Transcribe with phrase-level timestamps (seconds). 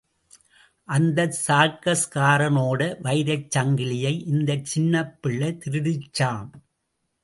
[0.87, 6.51] அந்த சர்க்கஸ்காரனோட வைரச் சங்கிலியை இந்தச் சின்னப் பிள்ளை திருடிடுச்சாம்.